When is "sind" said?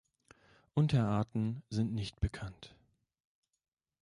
1.69-1.93